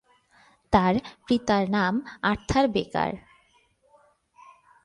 তার 0.73 0.93
পিতার 1.27 1.63
নাম 1.69 1.93
আর্থার 2.21 2.65
বেকার। 2.67 3.11